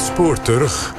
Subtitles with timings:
[0.00, 0.94] Het spoor terug.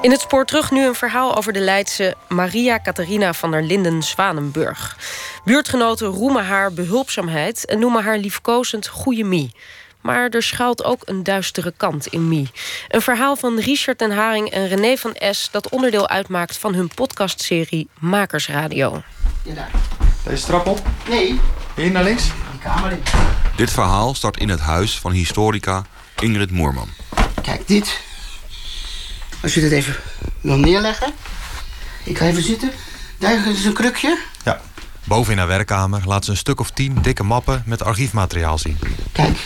[0.00, 4.02] In het spoor terug nu een verhaal over de Leidse Maria Catharina van der Linden
[4.02, 4.96] Zwanenburg.
[5.44, 9.54] Buurtgenoten roemen haar behulpzaamheid en noemen haar liefkozend goeie Mie.
[10.00, 12.50] Maar er schuilt ook een duistere kant in Mie.
[12.88, 15.48] Een verhaal van Richard den Haring en René van S...
[15.50, 19.02] dat onderdeel uitmaakt van hun podcastserie Makersradio.
[19.42, 19.70] Ja, daar.
[20.24, 20.80] Deze trap op?
[21.08, 21.40] Nee,
[21.74, 22.30] Hier naar links?
[22.66, 23.02] Die kamer in.
[23.56, 25.84] Dit verhaal start in het huis van historica
[26.18, 26.88] Ingrid Moerman.
[27.42, 28.00] Kijk, dit.
[29.42, 29.96] Als je dit even
[30.40, 31.12] wil neerleggen.
[32.04, 32.70] Ik ga even zitten.
[33.18, 34.18] Daar is een krukje.
[34.44, 34.60] Ja.
[35.04, 38.78] Boven in haar werkkamer laat ze een stuk of tien dikke mappen met archiefmateriaal zien.
[39.12, 39.38] Kijk,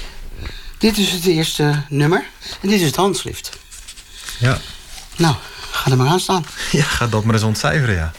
[0.79, 2.25] dit is het eerste nummer.
[2.61, 3.59] En dit is het handschrift.
[4.39, 4.59] Ja.
[5.17, 5.35] Nou,
[5.71, 6.45] ga er maar aan staan.
[6.71, 8.13] Ja, ga dat maar eens ontcijferen, ja.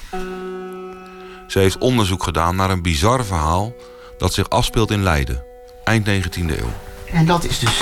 [1.47, 3.73] Ze heeft onderzoek gedaan naar een bizar verhaal
[4.21, 5.43] dat zich afspeelt in Leiden,
[5.83, 6.73] eind 19e eeuw.
[7.13, 7.81] En dat is dus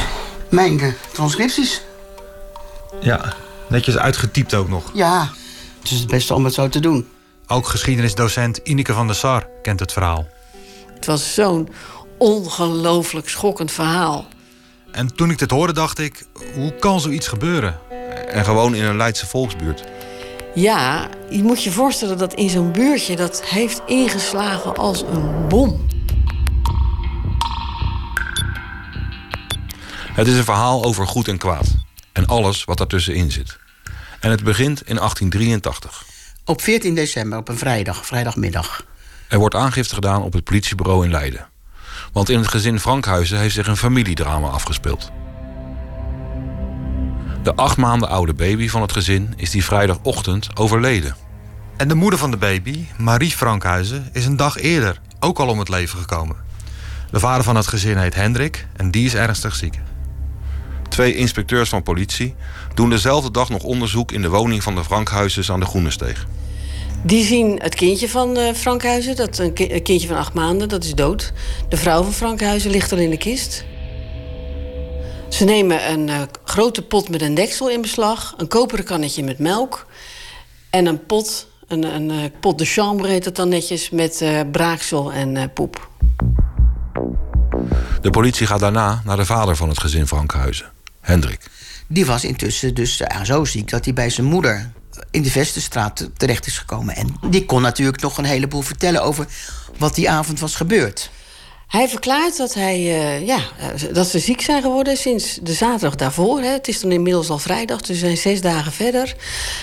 [0.49, 1.81] mijn eh, transcripties.
[3.01, 3.33] Ja,
[3.67, 4.91] netjes uitgetypt ook nog.
[4.93, 5.31] Ja,
[5.79, 7.07] het is het beste om het zo te doen.
[7.47, 10.27] Ook geschiedenisdocent Ineke van der Sar kent het verhaal.
[10.93, 11.69] Het was zo'n
[12.17, 14.27] ongelooflijk schokkend verhaal.
[14.91, 17.79] En toen ik dit hoorde, dacht ik: hoe kan zoiets gebeuren?
[18.27, 19.83] En gewoon in een Leidse volksbuurt.
[20.53, 25.88] Ja, je moet je voorstellen dat in zo'n buurtje dat heeft ingeslagen als een bom.
[30.19, 31.67] Het is een verhaal over goed en kwaad.
[32.11, 33.57] En alles wat daartussenin zit.
[34.19, 36.03] En het begint in 1883.
[36.45, 38.85] Op 14 december, op een vrijdag, vrijdagmiddag.
[39.27, 41.47] Er wordt aangifte gedaan op het politiebureau in Leiden.
[42.13, 45.11] Want in het gezin Frankhuizen heeft zich een familiedrama afgespeeld.
[47.43, 51.15] De acht maanden oude baby van het gezin is die vrijdagochtend overleden.
[51.77, 55.59] En de moeder van de baby, Marie Frankhuizen, is een dag eerder ook al om
[55.59, 56.35] het leven gekomen.
[57.11, 59.79] De vader van het gezin heet Hendrik en die is ernstig ziek.
[60.99, 62.35] Twee inspecteurs van politie
[62.73, 66.25] doen dezelfde dag nog onderzoek in de woning van de Frankhuizens aan de Groenesteeg.
[67.03, 70.69] Die zien het kindje van eh, Frankhuizen, dat een, ki- een kindje van acht maanden,
[70.69, 71.33] dat is dood.
[71.69, 73.65] De vrouw van Frankhuizen ligt al in de kist.
[75.29, 79.39] Ze nemen een eh, grote pot met een deksel in beslag, een koperen kannetje met
[79.39, 79.85] melk
[80.69, 85.11] en een pot, een, een eh, pot de chambre heet het dan netjes, met braaksel
[85.11, 85.89] en poep.
[88.01, 90.71] De politie gaat daarna naar de vader van het gezin Frankhuizen,
[91.09, 91.39] Hendrik.
[91.87, 94.71] Die was intussen dus eh, zo ziek dat hij bij zijn moeder
[95.11, 96.95] in de Vestenstraat terecht is gekomen.
[96.95, 99.27] En die kon natuurlijk nog een heleboel vertellen over
[99.77, 101.11] wat die avond was gebeurd.
[101.67, 105.95] Hij verklaart dat, hij, eh, ja, eh, dat ze ziek zijn geworden sinds de zaterdag
[105.95, 106.41] daarvoor.
[106.41, 106.49] Hè.
[106.49, 109.15] Het is dan inmiddels al vrijdag, dus we zijn zes dagen verder.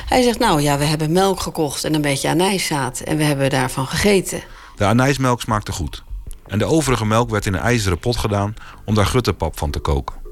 [0.06, 3.00] Hij zegt, nou ja, we hebben melk gekocht en een beetje anijszaad...
[3.00, 4.42] en we hebben daarvan gegeten.
[4.76, 6.02] De anijsmelk smaakte goed.
[6.46, 8.54] En de overige melk werd in een ijzeren pot gedaan
[8.84, 10.25] om daar gruttepap van te koken.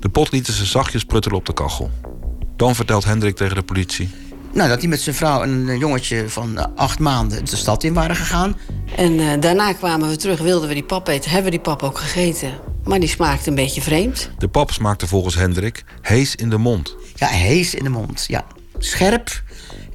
[0.00, 1.90] De pot lieten ze zachtjes pruttelen op de kachel.
[2.56, 4.10] Dan vertelt Hendrik tegen de politie.
[4.52, 7.84] Nou, dat hij met zijn vrouw en een jongetje van eh, acht maanden de stad
[7.84, 8.56] in waren gegaan.
[8.96, 11.30] En eh, daarna kwamen we terug, wilden we die pap eten.
[11.30, 12.52] Hebben we die pap ook gegeten.
[12.84, 14.30] Maar die smaakte een beetje vreemd.
[14.38, 16.96] De pap smaakte volgens Hendrik hees in de mond.
[17.14, 18.24] Ja, hees in de mond.
[18.28, 18.44] Ja,
[18.78, 19.42] scherp.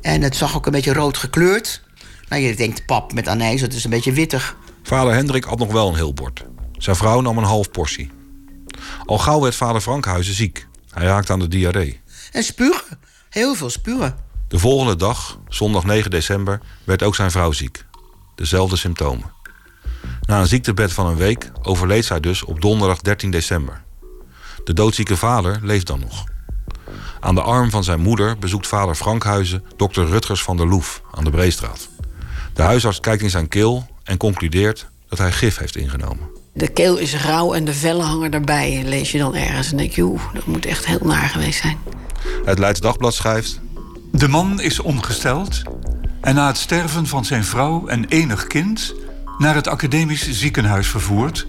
[0.01, 1.83] En het zag ook een beetje rood gekleurd.
[2.29, 4.57] Nou, je denkt pap met anijs, dat is een beetje wittig.
[4.83, 6.45] Vader Hendrik had nog wel een heel bord.
[6.77, 8.11] Zijn vrouw nam een half portie.
[9.06, 10.67] Al gauw werd vader Frankhuizen ziek.
[10.89, 12.01] Hij raakte aan de diarree.
[12.31, 13.00] En spugen.
[13.29, 14.16] Heel veel spugen.
[14.47, 17.85] De volgende dag, zondag 9 december, werd ook zijn vrouw ziek.
[18.35, 19.34] Dezelfde symptomen.
[20.22, 23.84] Na een ziektebed van een week overleed zij dus op donderdag 13 december.
[24.63, 26.23] De doodzieke vader leeft dan nog.
[27.19, 31.23] Aan de arm van zijn moeder bezoekt vader Frankhuizen dokter Rutgers van der Loef aan
[31.23, 31.89] de Breestraat.
[32.53, 36.34] De huisarts kijkt in zijn keel en concludeert dat hij gif heeft ingenomen.
[36.57, 38.81] De keel is rauw en de vellen hangen erbij.
[38.85, 41.77] Lees je dan ergens en denk je, oeh, dat moet echt heel naar geweest zijn.
[42.45, 43.59] Het Leids Dagblad schrijft...
[44.11, 45.61] De man is ongesteld
[46.21, 48.93] en na het sterven van zijn vrouw en enig kind
[49.38, 51.46] naar het academisch ziekenhuis vervoerd,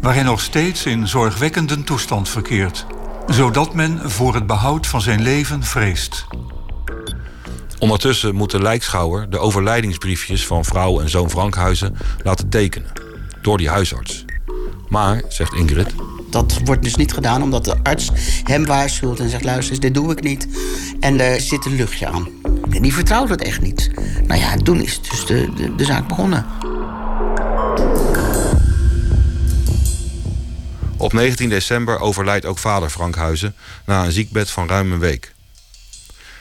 [0.00, 2.86] waar hij nog steeds in zorgwekkende toestand verkeert,
[3.26, 6.26] zodat men voor het behoud van zijn leven vreest.
[7.78, 12.92] Ondertussen moet de lijkschouwer de overlijdingsbriefjes van vrouw en zoon Frankhuizen laten tekenen.
[13.42, 14.24] Door die huisarts.
[14.88, 15.94] Maar, zegt Ingrid,
[16.30, 18.10] Dat wordt dus niet gedaan omdat de arts
[18.42, 20.48] hem waarschuwt en zegt: luister eens, dit doe ik niet.
[21.00, 22.28] En er zit een luchtje aan.
[22.70, 23.90] En die vertrouwt het echt niet.
[24.26, 26.46] Nou ja, toen is dus de, de, de zaak begonnen.
[30.98, 33.54] op 19 december overlijdt ook vader Frankhuizen
[33.84, 35.34] na een ziekbed van ruim een week.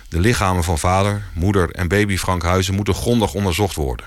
[0.10, 4.06] De lichamen van vader, moeder en baby Frankhuizen moeten grondig onderzocht worden.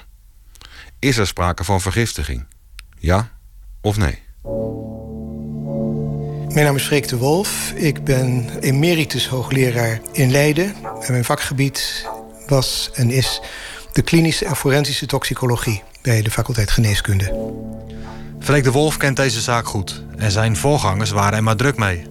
[0.99, 2.47] Is er sprake van vergiftiging?
[2.99, 3.31] Ja
[3.81, 4.23] of nee?
[6.55, 7.73] Mijn naam is Freek de Wolf.
[7.75, 10.75] Ik ben emeritus hoogleraar in Leiden.
[11.01, 12.07] En mijn vakgebied
[12.47, 13.41] was en is
[13.93, 17.53] de klinische en forensische toxicologie bij de faculteit Geneeskunde.
[18.39, 22.03] Freek de Wolf kent deze zaak goed en zijn voorgangers waren er maar druk mee.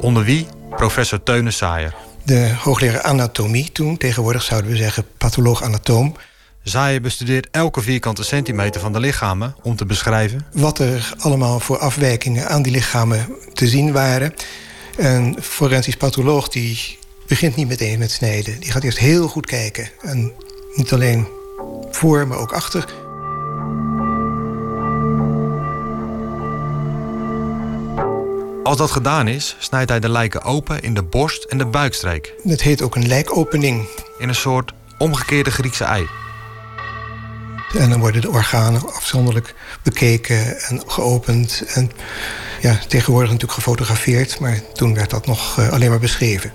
[0.00, 0.46] Onder wie
[0.76, 1.94] professor Teune Saaier.
[2.22, 6.14] De hoogleraar anatomie toen, tegenwoordig zouden we zeggen patholoog-anatoom.
[6.62, 10.46] Saaier bestudeert elke vierkante centimeter van de lichamen om te beschrijven...
[10.52, 14.34] wat er allemaal voor afwijkingen aan die lichamen te zien waren.
[14.96, 18.60] Een forensisch patholoog die begint niet meteen met snijden.
[18.60, 19.90] Die gaat eerst heel goed kijken.
[20.00, 20.32] En
[20.74, 21.26] niet alleen
[21.90, 22.84] voor, maar ook achter.
[28.62, 32.34] Als dat gedaan is, snijdt hij de lijken open in de borst en de buikstreek.
[32.42, 33.88] Het heet ook een lijkopening.
[34.18, 36.06] In een soort omgekeerde Griekse ei.
[37.76, 41.62] En dan worden de organen afzonderlijk bekeken en geopend.
[41.74, 41.90] En
[42.60, 46.52] ja, tegenwoordig natuurlijk gefotografeerd, maar toen werd dat nog eh, alleen maar beschreven.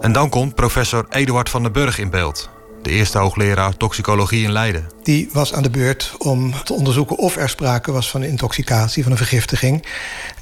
[0.00, 2.50] En dan komt professor Eduard van den Burg in beeld.
[2.82, 4.86] De eerste hoogleraar toxicologie in Leiden.
[5.02, 9.02] Die was aan de beurt om te onderzoeken of er sprake was van een intoxicatie,
[9.02, 9.86] van een vergiftiging.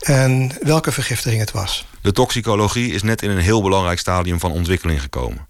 [0.01, 1.87] En welke vergiftiging het was.
[2.03, 5.48] De toxicologie is net in een heel belangrijk stadium van ontwikkeling gekomen.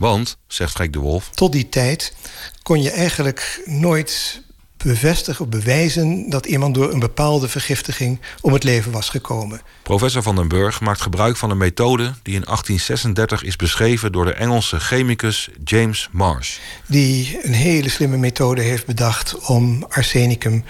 [0.00, 1.30] Want, zegt Freek de Wolf...
[1.30, 2.14] Tot die tijd
[2.62, 4.42] kon je eigenlijk nooit
[4.76, 6.30] bevestigen of bewijzen...
[6.30, 9.60] dat iemand door een bepaalde vergiftiging om het leven was gekomen.
[9.82, 12.02] Professor Van den Burg maakt gebruik van een methode...
[12.02, 16.56] die in 1836 is beschreven door de Engelse chemicus James Marsh.
[16.86, 20.64] Die een hele slimme methode heeft bedacht om arsenicum...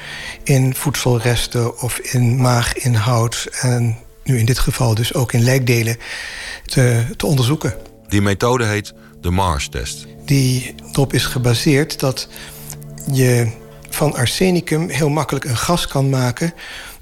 [0.45, 3.49] in voedselresten of in maaginhoud...
[3.51, 5.97] en nu in dit geval dus ook in lijkdelen
[6.65, 7.75] te, te onderzoeken.
[8.09, 10.07] Die methode heet de Mars-test.
[10.25, 12.29] Die erop is gebaseerd dat
[13.13, 13.53] je
[13.91, 16.55] van arsenicum heel makkelijk een gas kan maken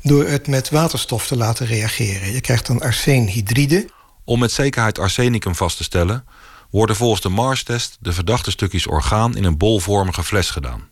[0.03, 2.33] door het met waterstof te laten reageren.
[2.33, 3.89] Je krijgt dan arseenhydride.
[4.25, 6.25] Om met zekerheid arsenicum vast te stellen,
[6.71, 10.89] worden volgens de Mars-test de verdachte stukjes orgaan in een bolvormige fles gedaan.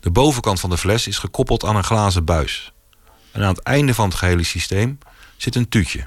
[0.00, 2.72] De bovenkant van de fles is gekoppeld aan een glazen buis.
[3.32, 4.98] En aan het einde van het gehele systeem
[5.36, 6.06] zit een tuutje,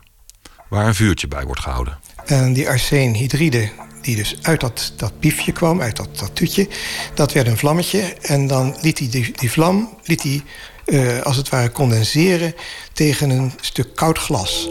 [0.70, 2.00] waar een vuurtje bij wordt gehouden.
[2.26, 3.72] En die arseenhydride
[4.06, 6.68] die dus uit dat, dat piefje kwam, uit dat, dat tuutje.
[7.14, 10.44] Dat werd een vlammetje en dan liet hij die, die vlam, liet hij,
[10.86, 12.54] uh, als het ware condenseren
[12.94, 14.70] tegen een stuk koud glas.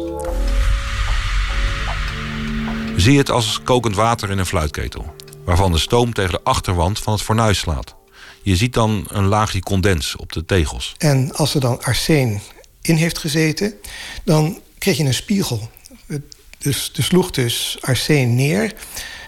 [2.96, 5.14] Zie het als kokend water in een fluitketel,
[5.44, 7.94] waarvan de stoom tegen de achterwand van het fornuis slaat.
[8.42, 10.94] Je ziet dan een laagje condens op de tegels.
[10.98, 12.40] En als er dan arsen
[12.82, 13.75] in heeft gezeten,
[14.25, 15.70] dan kreeg je een spiegel.
[16.58, 18.75] Dus er sloeg dus arsen neer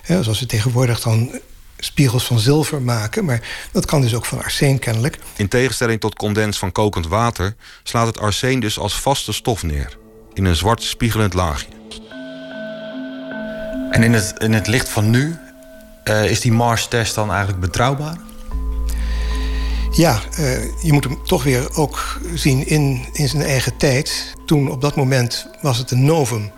[0.06, 1.30] zoals ze tegenwoordig dan
[1.78, 3.24] spiegels van zilver maken.
[3.24, 5.18] Maar dat kan dus ook van arsen kennelijk.
[5.36, 7.54] In tegenstelling tot condens van kokend water...
[7.82, 9.98] slaat het arsen dus als vaste stof neer.
[10.34, 11.66] In een zwart spiegelend laagje.
[13.90, 15.36] En in het, in het licht van nu...
[16.04, 18.16] Uh, is die Mars-test dan eigenlijk betrouwbaar?
[19.92, 24.34] Ja, uh, je moet hem toch weer ook zien in, in zijn eigen tijd.
[24.44, 26.50] Toen op dat moment was het een novum.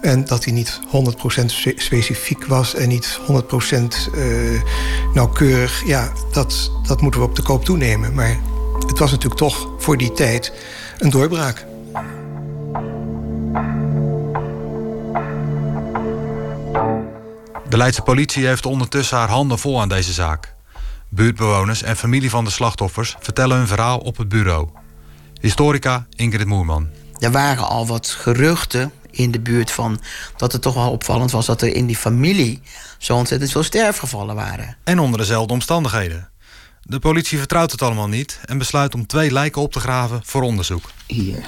[0.00, 0.80] En dat hij niet
[1.42, 1.44] 100%
[1.76, 4.62] specifiek was en niet 100% uh,
[5.14, 5.86] nauwkeurig.
[5.86, 8.14] Ja, dat, dat moeten we op de koop toenemen.
[8.14, 8.38] Maar
[8.86, 10.52] het was natuurlijk toch voor die tijd
[10.98, 11.66] een doorbraak.
[17.68, 20.54] De Leidse politie heeft ondertussen haar handen vol aan deze zaak.
[21.08, 24.68] Buurtbewoners en familie van de slachtoffers vertellen hun verhaal op het bureau.
[25.40, 26.88] Historica Ingrid Moerman.
[27.18, 30.00] Er waren al wat geruchten in de buurt van
[30.36, 32.60] dat het toch wel opvallend was dat er in die familie
[32.98, 34.76] zo ontzettend veel sterfgevallen waren.
[34.84, 36.28] En onder dezelfde omstandigheden.
[36.82, 40.42] De politie vertrouwt het allemaal niet en besluit om twee lijken op te graven voor
[40.42, 40.90] onderzoek.
[41.06, 41.44] Hier.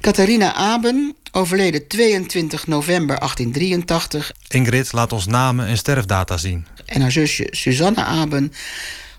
[0.00, 4.32] Catharina Aben, overleden 22 november 1883.
[4.48, 6.66] Ingrid laat ons namen en sterfdata zien.
[6.86, 8.52] En haar zusje Susanne Aben,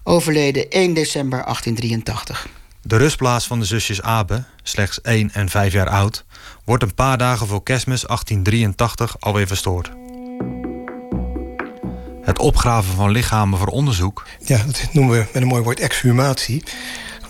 [0.03, 2.47] overleden 1 december 1883.
[2.83, 6.25] De rustplaats van de zusjes Abe, slechts 1 en 5 jaar oud,
[6.63, 9.91] wordt een paar dagen voor kerstmis 1883 alweer verstoord.
[12.21, 14.25] Het opgraven van lichamen voor onderzoek.
[14.39, 16.63] Ja, dat noemen we met een mooi woord exhumatie.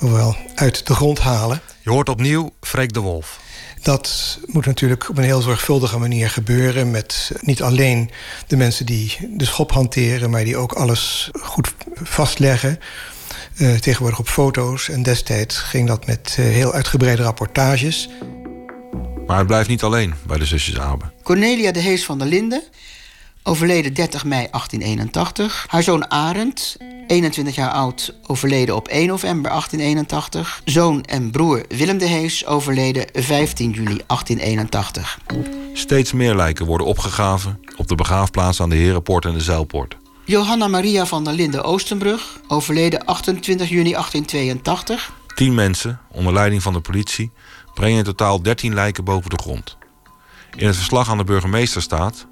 [0.02, 1.62] Ofwel uit de grond halen.
[1.82, 3.40] Je hoort opnieuw Freek de Wolf.
[3.82, 6.92] Dat moet natuurlijk op een heel zorgvuldige manier gebeuren.
[6.92, 8.12] Met niet alleen
[8.48, 12.80] de mensen die de schop hanteren, maar die ook alles goed vastleggen.
[13.62, 14.90] Uh, tegenwoordig op foto's.
[14.90, 18.10] En destijds ging dat met uh, heel uitgebreide rapportages.
[19.28, 21.06] Maar het blijft niet alleen bij de zusjes Abe.
[21.24, 22.64] Cornelia de Hees van der Linden,
[23.44, 25.66] overleden 30 mei 1881.
[25.70, 26.78] Haar zoon Arend,
[27.08, 30.62] 21 jaar oud, overleden op 1 november 1881.
[30.66, 35.20] Zoon en broer Willem de Hees, overleden 15 juli 1881.
[35.74, 39.98] Steeds meer lijken worden opgegraven op de begraafplaats aan de Herenpoort en de Zeilpoort.
[40.26, 45.12] Johanna Maria van der Linde Oostenbrug, overleden 28 juni 1882.
[45.36, 47.32] Tien mensen, onder leiding van de politie,
[47.74, 49.78] brengen in totaal 13 lijken boven de grond.
[50.56, 52.26] In het verslag aan de burgemeester staat...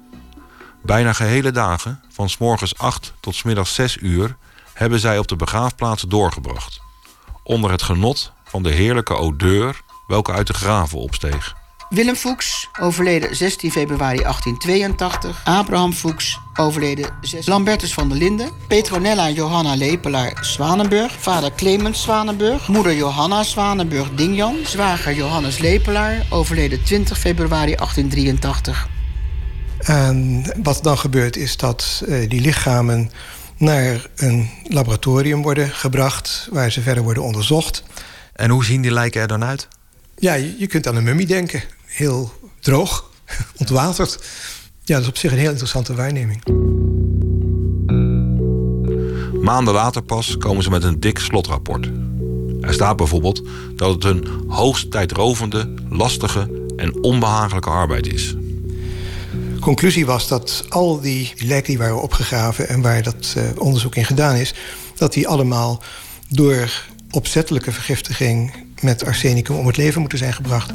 [0.82, 4.36] Bijna gehele dagen, van s morgens 8 tot s middags 6 uur...
[4.72, 6.80] hebben zij op de begraafplaats doorgebracht.
[7.42, 11.54] Onder het genot van de heerlijke odeur welke uit de graven opsteeg.
[11.90, 15.40] Willem Fuchs, overleden 16 februari 1882.
[15.44, 17.46] Abraham Fuchs, overleden 6.
[17.46, 18.50] Lambertus van der Linden.
[18.68, 21.12] Petronella Johanna Lepelaar Zwanenburg.
[21.20, 22.68] Vader Clemens Zwanenburg.
[22.68, 24.56] Moeder Johanna Zwanenburg Dingjan.
[24.64, 28.88] Zwager Johannes Lepelaar, overleden 20 februari 1883.
[29.78, 33.10] En wat dan gebeurt is dat uh, die lichamen
[33.56, 36.48] naar een laboratorium worden gebracht...
[36.50, 37.82] waar ze verder worden onderzocht.
[38.32, 39.68] En hoe zien die lijken er dan uit?
[40.16, 41.62] Ja, je, je kunt aan een mummie denken.
[41.90, 43.10] Heel droog,
[43.56, 44.18] ontwaterd.
[44.84, 46.42] Ja, dat is op zich een heel interessante waarneming.
[49.42, 51.90] Maanden later pas komen ze met een dik slotrapport.
[52.60, 53.42] Er staat bijvoorbeeld
[53.76, 58.34] dat het een hoogst tijdrovende, lastige en onbehagelijke arbeid is.
[59.60, 64.04] Conclusie was dat al die lijken die waren opgegraven en waar dat uh, onderzoek in
[64.04, 64.54] gedaan is,
[64.94, 65.82] dat die allemaal
[66.28, 66.70] door
[67.10, 70.70] opzettelijke vergiftiging met arsenicum om het leven moeten zijn gebracht.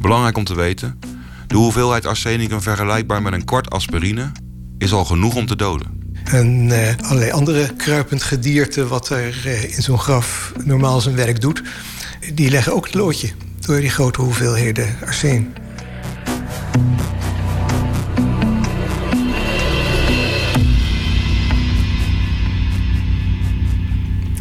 [0.00, 0.98] Belangrijk om te weten:
[1.46, 4.32] de hoeveelheid arsenicum vergelijkbaar met een kwart aspirine
[4.78, 6.12] is al genoeg om te doden.
[6.24, 11.40] En uh, allerlei andere kruipend gedierte wat er uh, in zo'n graf normaal zijn werk
[11.40, 11.62] doet,
[12.34, 15.52] die leggen ook het loodje door die grote hoeveelheden arsen.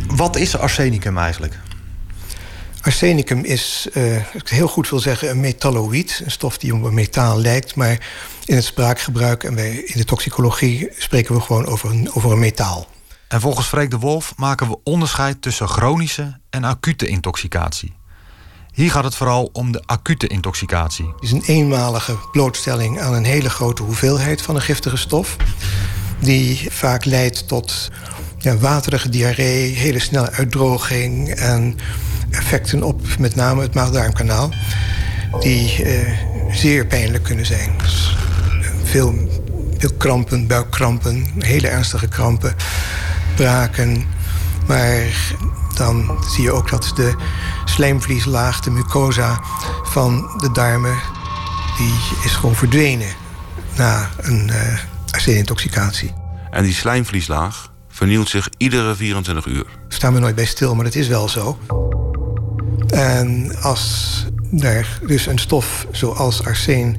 [0.08, 1.60] Wat is arsenicum eigenlijk?
[2.88, 6.22] Arsenicum is, uh, ik heel goed wil zeggen, een metalloïd.
[6.26, 7.76] Een stof die op een metaal lijkt.
[7.76, 8.08] Maar
[8.46, 12.40] in het spraakgebruik en bij, in de toxicologie spreken we gewoon over een, over een
[12.40, 12.88] metaal.
[13.28, 17.94] En volgens Freek de Wolf maken we onderscheid tussen chronische en acute intoxicatie.
[18.72, 21.06] Hier gaat het vooral om de acute intoxicatie.
[21.06, 25.36] Het is een eenmalige blootstelling aan een hele grote hoeveelheid van een giftige stof.
[26.20, 27.90] Die vaak leidt tot
[28.38, 31.78] ja, waterige diarree, hele snelle uitdroging en
[32.30, 34.50] effecten op met name het maag-darmkanaal,
[35.40, 36.10] die uh,
[36.52, 37.76] zeer pijnlijk kunnen zijn.
[38.84, 39.14] Veel,
[39.78, 42.56] veel krampen, buikkrampen, hele ernstige krampen,
[43.36, 44.06] braken.
[44.68, 45.36] Maar
[45.76, 47.16] dan zie je ook dat de
[47.66, 49.40] slijmvlieslaag, de mucosa
[49.84, 50.98] van de darmen,
[51.78, 53.10] die is gewoon verdwenen
[53.76, 54.80] na een uh.
[56.52, 59.64] En die slijmvlieslaag vernieuwt zich iedere 24 uur.
[59.64, 61.58] Daar staan we nooit bij stil, maar dat is wel zo.
[62.88, 64.26] En als
[64.60, 66.98] er dus een stof zoals arsen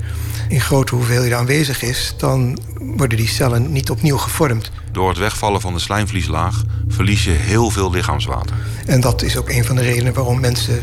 [0.48, 4.70] in grote hoeveelheden aanwezig is, dan worden die cellen niet opnieuw gevormd.
[4.92, 8.56] Door het wegvallen van de slijmvlieslaag verlies je heel veel lichaamswater.
[8.86, 10.82] En dat is ook een van de redenen waarom mensen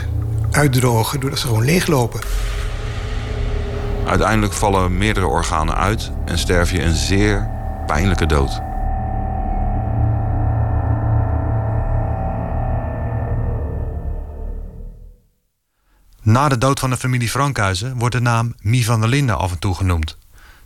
[0.51, 2.19] uitdrogen doordat ze gewoon leeglopen.
[4.05, 7.49] Uiteindelijk vallen meerdere organen uit en sterf je een zeer
[7.85, 8.61] pijnlijke dood.
[16.25, 19.51] Na de dood van de familie Frankhuizen wordt de naam Mie van der Linden af
[19.51, 20.17] en toe genoemd.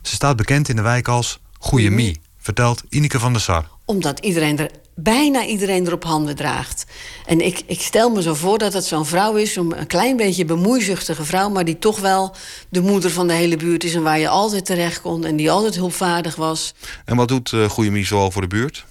[0.01, 3.67] Ze staat bekend in de wijk als Goeie Mie, vertelt Ineke van der Sar.
[3.85, 6.85] Omdat iedereen er, bijna iedereen er op handen draagt.
[7.25, 10.45] En ik, ik stel me zo voor dat het zo'n vrouw is, een klein beetje
[10.45, 12.35] bemoeizuchtige vrouw, maar die toch wel
[12.69, 15.51] de moeder van de hele buurt is en waar je altijd terecht kon en die
[15.51, 16.73] altijd hulpvaardig was.
[17.05, 18.85] En wat doet uh, Goeie Mie zoal voor de buurt?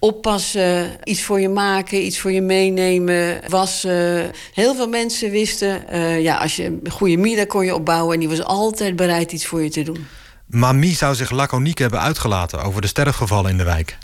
[0.00, 4.30] Oppassen, iets voor je maken, iets voor je meenemen, wassen.
[4.54, 8.14] Heel veel mensen wisten, uh, ja, als je een goede Mie, kon je opbouwen...
[8.14, 10.06] en die was altijd bereid iets voor je te doen.
[10.46, 13.98] Maar Mie zou zich laconiek hebben uitgelaten over de sterfgevallen in de wijk.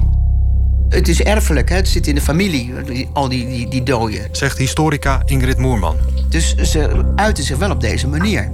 [0.88, 1.76] Het is erfelijk, hè?
[1.76, 2.74] het zit in de familie,
[3.12, 4.28] al die, die, die doden.
[4.32, 5.96] Zegt historica Ingrid Moerman.
[6.28, 8.50] Dus ze uiten zich wel op deze manier.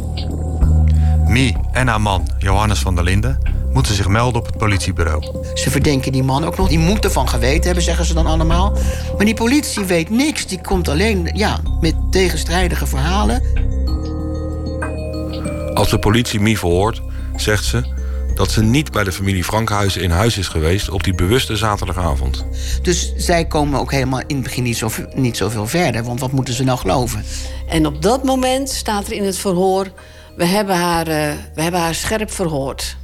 [1.33, 3.39] Mie en haar man, Johannes van der Linden
[3.73, 5.45] moeten zich melden op het politiebureau.
[5.55, 6.69] Ze verdenken die man ook nog.
[6.69, 8.73] Die moet ervan geweten hebben, zeggen ze dan allemaal.
[9.17, 10.47] Maar die politie weet niks.
[10.47, 13.43] Die komt alleen ja, met tegenstrijdige verhalen.
[15.75, 17.03] Als de politie Mie verhoort,
[17.37, 18.01] zegt ze
[18.35, 22.45] dat ze niet bij de familie Frankhuizen in huis is geweest op die bewuste zaterdagavond.
[22.83, 26.33] Dus zij komen ook helemaal in het begin niet, zo, niet zoveel verder, want wat
[26.33, 27.25] moeten ze nou geloven?
[27.69, 29.87] En op dat moment staat er in het verhoor:
[30.37, 32.97] we hebben haar, uh, we hebben haar scherp verhoord.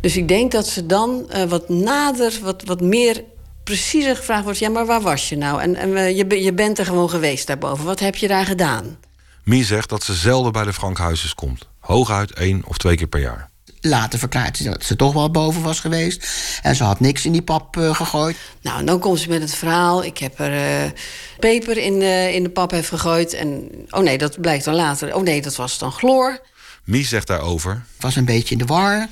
[0.00, 3.24] Dus ik denk dat ze dan uh, wat nader, wat, wat meer
[3.64, 4.58] preciezer gevraagd wordt...
[4.58, 5.60] ja, maar waar was je nou?
[5.60, 7.84] En, en je, je bent er gewoon geweest daarboven.
[7.84, 8.98] Wat heb je daar gedaan?
[9.44, 11.68] Mie zegt dat ze zelden bij de Frankhuizes komt.
[11.78, 13.50] Hooguit één of twee keer per jaar.
[13.80, 16.28] Later verklaart ze dat ze toch wel boven was geweest.
[16.62, 18.36] En ze had niks in die pap uh, gegooid.
[18.62, 20.04] Nou, en dan komt ze met het verhaal.
[20.04, 20.90] Ik heb er uh,
[21.38, 23.34] peper in de, in de pap heeft gegooid.
[23.34, 25.14] En oh nee, dat blijkt dan later.
[25.14, 26.40] Oh nee, dat was dan chloor.
[26.86, 27.84] Mie zegt daarover...
[28.00, 29.08] was een beetje in de war.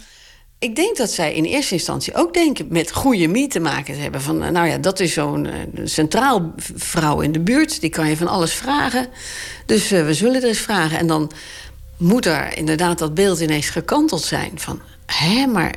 [0.58, 4.00] Ik denk dat zij in eerste instantie ook denken met goede mie te maken te
[4.00, 4.22] hebben.
[4.22, 5.52] Van, nou ja, dat is zo'n uh,
[5.84, 7.80] centraal vrouw in de buurt.
[7.80, 9.06] Die kan je van alles vragen.
[9.66, 10.98] Dus we zullen er eens vragen.
[10.98, 11.30] En dan
[11.96, 14.50] moet er inderdaad dat beeld ineens gekanteld zijn.
[14.54, 15.74] Van, hé, maar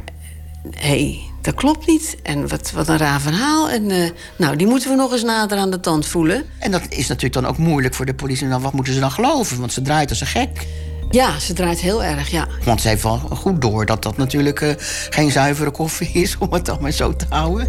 [0.72, 2.18] hé, hey, dat klopt niet.
[2.24, 3.70] En wat, wat een raar verhaal.
[3.70, 6.46] En uh, nou, die moeten we nog eens nader aan de tand voelen.
[6.60, 8.50] En dat is natuurlijk dan ook moeilijk voor de politie.
[8.50, 9.60] Dan, wat moeten ze dan geloven?
[9.60, 10.68] Want ze draait als een gek.
[11.09, 12.47] Ja, ze draait heel erg, ja.
[12.63, 14.73] Want ze heeft wel goed door dat dat natuurlijk uh,
[15.09, 16.37] geen zuivere koffie is...
[16.37, 17.67] om het dan maar zo te houden.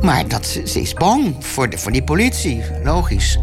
[0.00, 3.38] Maar dat, ze is bang voor, de, voor die politie, logisch.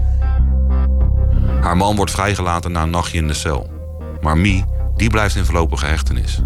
[1.61, 3.69] Haar man wordt vrijgelaten na een nachtje in de cel.
[4.21, 4.65] Maar Mie,
[4.95, 6.41] die blijft in voorlopige hechtenis.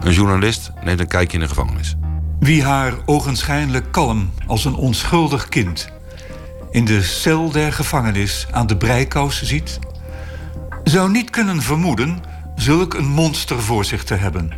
[0.00, 1.96] Een journalist neemt een kijkje in de gevangenis.
[2.40, 5.92] Wie haar ogenschijnlijk kalm als een onschuldig kind
[6.74, 9.78] in de cel der gevangenis aan de breikous ziet,
[10.84, 12.22] zou niet kunnen vermoeden
[12.56, 14.52] zulk een monster voor zich te hebben.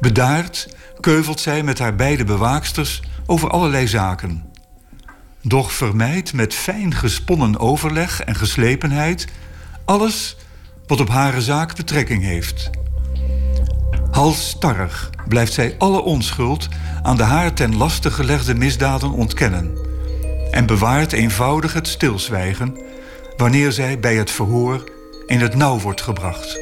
[0.00, 4.44] Bedaard keuvelt zij met haar beide bewaaksters over allerlei zaken.
[5.42, 9.26] Doch vermijdt met fijn gesponnen overleg en geslepenheid
[9.84, 10.36] alles
[10.86, 12.70] wat op haar zaak betrekking heeft.
[14.10, 16.68] Halsstarrig blijft zij alle onschuld
[17.02, 19.78] aan de haar ten laste gelegde misdaden ontkennen
[20.50, 22.78] en bewaart eenvoudig het stilzwijgen
[23.36, 24.84] wanneer zij bij het verhoor
[25.30, 26.52] in het nauw wordt gebracht.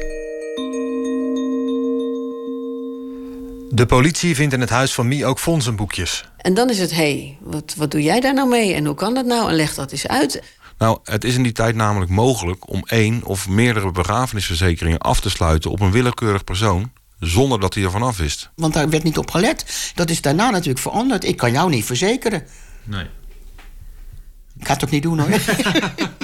[3.69, 6.25] De politie vindt in het huis van Mie ook fondsenboekjes.
[6.37, 8.95] En dan is het, hé, hey, wat, wat doe jij daar nou mee en hoe
[8.95, 9.49] kan dat nou?
[9.49, 10.43] En leg dat eens uit.
[10.77, 15.29] Nou, het is in die tijd namelijk mogelijk om één of meerdere begrafenisverzekeringen af te
[15.29, 18.49] sluiten op een willekeurig persoon zonder dat hij ervan af wist.
[18.55, 19.91] Want daar werd niet op gelet.
[19.95, 21.25] Dat is daarna natuurlijk veranderd.
[21.25, 22.43] Ik kan jou niet verzekeren.
[22.83, 23.05] Nee.
[24.59, 25.29] Ik ga het ook niet doen hoor.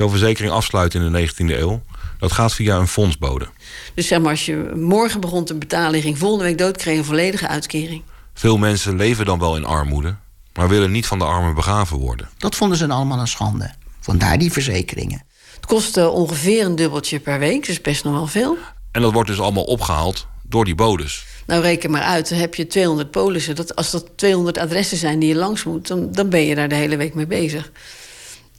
[0.00, 1.82] Zo'n verzekering afsluiten in de 19e eeuw,
[2.18, 3.48] dat gaat via een fondsbode.
[3.94, 6.98] Dus zeg maar, als je morgen begon te betalen, ging volgende week dood, kreeg je
[7.00, 8.02] een volledige uitkering.
[8.34, 10.16] Veel mensen leven dan wel in armoede,
[10.54, 12.28] maar willen niet van de armen begraven worden.
[12.38, 13.74] Dat vonden ze allemaal een schande.
[14.00, 15.24] Vandaar die verzekeringen.
[15.54, 18.56] Het kostte ongeveer een dubbeltje per week, dus best nog wel veel.
[18.92, 21.24] En dat wordt dus allemaal opgehaald door die bodes.
[21.46, 23.56] Nou, reken maar uit, dan heb je 200 polissen.
[23.56, 26.68] Dat, als dat 200 adressen zijn die je langs moet, dan, dan ben je daar
[26.68, 27.70] de hele week mee bezig.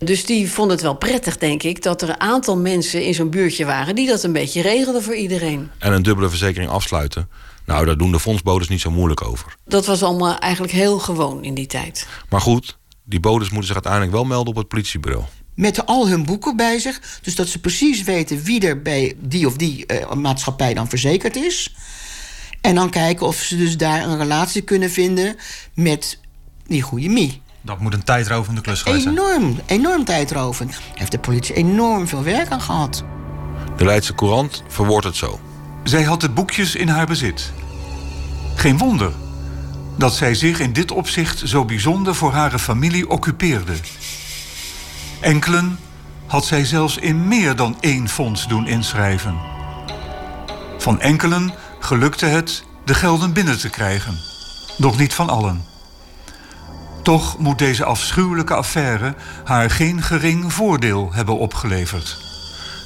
[0.04, 3.30] Dus die vonden het wel prettig, denk ik, dat er een aantal mensen in zo'n
[3.30, 5.70] buurtje waren die dat een beetje regelden voor iedereen.
[5.80, 7.30] En een dubbele verzekering afsluiten.
[7.66, 9.56] Nou, daar doen de fondsbodes niet zo moeilijk over.
[9.66, 12.08] Dat was allemaal eigenlijk heel gewoon in die tijd.
[12.30, 15.24] Maar goed, die bodes moeten zich uiteindelijk wel melden op het politiebureau.
[15.56, 17.20] Met al hun boeken bij zich.
[17.22, 21.36] Dus dat ze precies weten wie er bij die of die uh, maatschappij dan verzekerd
[21.36, 21.76] is.
[22.62, 25.36] En dan kijken of ze dus daar een relatie kunnen vinden
[25.74, 26.20] met
[26.68, 27.42] die goede Mie.
[27.62, 29.18] Dat moet een tijdrovende klus geweest zijn.
[29.18, 30.80] Enorm, enorm tijdrovend.
[30.94, 33.04] Heeft de politie enorm veel werk aan gehad.
[33.78, 35.40] De Leidse Courant verwoordt het zo.
[35.84, 37.52] Zij had de boekjes in haar bezit.
[38.56, 39.12] Geen wonder
[39.98, 43.74] dat zij zich in dit opzicht zo bijzonder voor haar familie occupeerde.
[45.20, 45.80] Enkelen
[46.28, 49.36] had zij zelfs in meer dan één fonds doen inschrijven.
[50.78, 54.20] Van enkelen gelukte het de gelden binnen te krijgen,
[54.78, 55.71] doch niet van allen.
[57.04, 62.18] Toch moet deze afschuwelijke affaire haar geen gering voordeel hebben opgeleverd.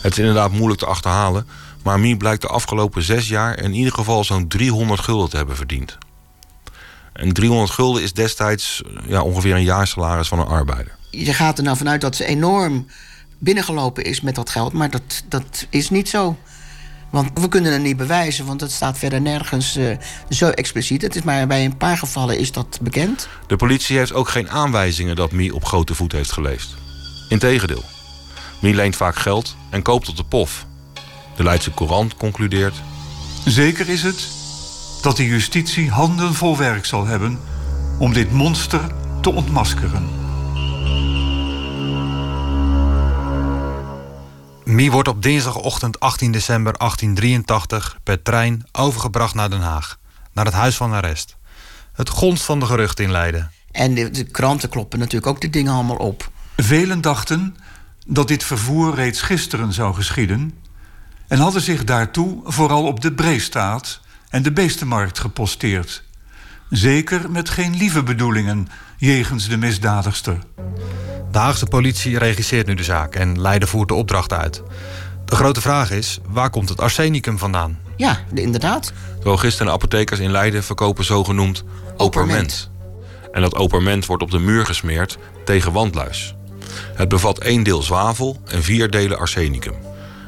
[0.02, 1.48] Het is inderdaad moeilijk te achterhalen,
[1.84, 5.56] maar Mie blijkt de afgelopen zes jaar in ieder geval zo'n 300 gulden te hebben
[5.56, 5.98] verdiend.
[7.14, 10.96] En 300 gulden is destijds ja, ongeveer een jaarsalaris van een arbeider.
[11.12, 12.88] Je gaat er nou vanuit dat ze enorm
[13.38, 16.38] binnengelopen is met dat geld, maar dat, dat is niet zo.
[17.16, 19.98] Want we kunnen het niet bewijzen, want het staat verder nergens uh,
[20.30, 21.02] zo expliciet.
[21.02, 23.28] Het is maar bij een paar gevallen is dat bekend.
[23.48, 26.76] De politie heeft ook geen aanwijzingen dat Mie op grote voet heeft geleefd.
[27.30, 27.84] Integendeel.
[28.62, 30.66] Mie leent vaak geld en koopt op de pof.
[31.36, 32.76] De Leidse Courant concludeert...
[33.46, 34.28] Zeker is het
[35.02, 37.40] dat de justitie handen vol werk zal hebben...
[38.00, 38.82] om dit monster
[39.22, 40.10] te ontmaskeren.
[44.76, 50.00] Mie wordt op dinsdagochtend 18 december 1883 per trein overgebracht naar Den Haag.
[50.34, 51.36] Naar het huis van arrest.
[51.94, 53.52] Het gonst van de geruchten in Leiden.
[53.72, 56.32] En de, de kranten kloppen natuurlijk ook de dingen allemaal op.
[56.56, 57.56] Velen dachten
[58.06, 60.54] dat dit vervoer reeds gisteren zou geschieden...
[61.28, 66.04] en hadden zich daartoe vooral op de Breestaat en de Beestenmarkt geposteerd...
[66.70, 70.40] Zeker met geen lieve bedoelingen jegens de misdadigster.
[71.36, 74.64] De Haagse politie regisseert nu de zaak en Leiden voert de opdracht uit.
[75.26, 77.80] De grote vraag is, waar komt het arsenicum vandaan?
[77.96, 78.94] Ja, inderdaad.
[79.20, 81.64] Drogisten en apothekers in Leiden verkopen zogenoemd
[81.98, 82.70] operment.
[83.32, 86.36] En dat operment wordt op de muur gesmeerd tegen wandluis.
[86.94, 89.76] Het bevat één deel zwavel en vier delen arsenicum.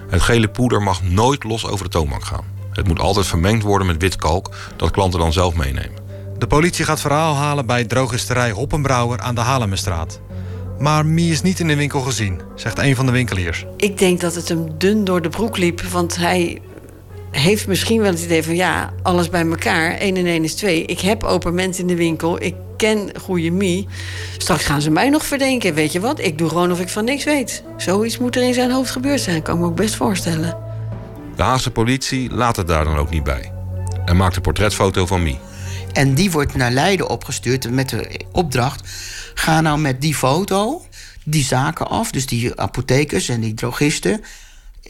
[0.10, 2.46] Het gele poeder mag nooit los over de toonbank gaan.
[2.72, 6.06] Het moet altijd vermengd worden met wit kalk, dat klanten dan zelf meenemen.
[6.38, 10.20] De politie gaat verhaal halen bij drogisterij Hoppenbrouwer aan de Halemestraat.
[10.80, 13.66] Maar Mie is niet in de winkel gezien, zegt een van de winkeliers.
[13.78, 16.62] Ik denk dat het hem dun door de broek liep, want hij
[17.32, 19.92] heeft misschien wel het idee van ja, alles bij elkaar.
[19.92, 20.86] 1 en 1 is 2.
[20.86, 22.44] Ik heb operment in de winkel.
[22.44, 23.88] Ik ken goede Mie.
[24.38, 25.74] Straks gaan ze mij nog verdenken.
[25.74, 26.20] Weet je wat?
[26.20, 27.64] Ik doe gewoon of ik van niks weet.
[27.78, 29.42] Zoiets moet er in zijn hoofd gebeurd zijn.
[29.42, 30.58] Kan ik me ook best voorstellen.
[31.36, 33.52] De Haagse politie laat het daar dan ook niet bij.
[34.06, 35.40] En maakt een portretfoto van Mie.
[35.94, 38.90] En die wordt naar Leiden opgestuurd met de opdracht...
[39.40, 40.86] ga nou met die foto
[41.24, 44.22] die zaken af, dus die apothekers en die drogisten...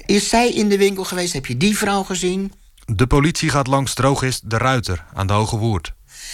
[0.06, 1.34] Is zij in de winkel geweest?
[1.34, 2.54] Heb je die vrouw gezien?
[2.86, 5.94] De politie gaat langs drogist De Ruiter aan de Hoge Woerd.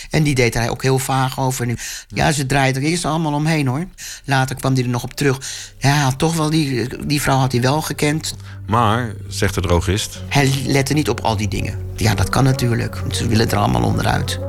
[0.10, 1.80] En die deed hij ook heel vaag over.
[2.08, 3.86] Ja, ze draaide er eerst allemaal omheen hoor.
[4.26, 5.40] Later kwam hij er nog op terug.
[5.80, 8.36] Ja, toch wel, die, die vrouw had hij wel gekend.
[8.68, 10.22] Maar, zegt de drogist...
[10.30, 11.80] Hij lette niet op al die dingen.
[11.96, 14.40] Ja, dat kan natuurlijk, ze willen er allemaal onderuit.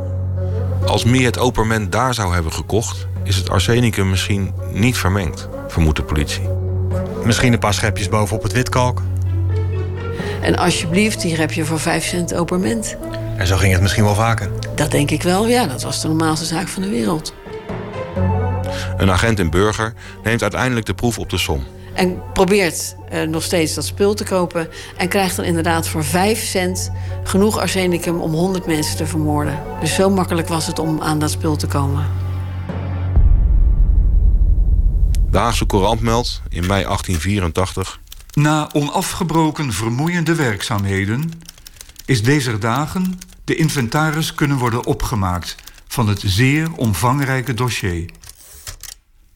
[0.87, 3.07] Als Mie het operment daar zou hebben gekocht...
[3.25, 6.49] is het arsenicum misschien niet vermengd, vermoedt de politie.
[7.25, 9.03] Misschien een paar schepjes bovenop het witkalk.
[10.41, 12.97] En alsjeblieft, hier heb je voor 5 cent operment.
[13.37, 14.51] En zo ging het misschien wel vaker.
[14.75, 15.67] Dat denk ik wel, ja.
[15.67, 17.35] Dat was de normaalste zaak van de wereld.
[18.97, 21.65] Een agent in Burger neemt uiteindelijk de proef op de som.
[21.95, 24.69] En probeert uh, nog steeds dat spul te kopen.
[24.97, 26.91] En krijgt dan inderdaad voor 5 cent
[27.25, 29.59] genoeg arsenicum om 100 mensen te vermoorden.
[29.81, 32.24] Dus zo makkelijk was het om aan dat spul te komen.
[35.35, 38.01] De Haagse Courant meldt in mei 1884...
[38.33, 41.31] Na onafgebroken vermoeiende werkzaamheden...
[42.05, 45.57] is deze dagen de inventaris kunnen worden opgemaakt...
[45.89, 48.11] van het zeer omvangrijke dossier.